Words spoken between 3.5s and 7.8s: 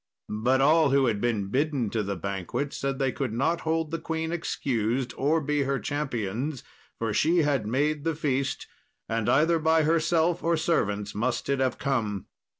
hold the queen excused, or be her champions, for she had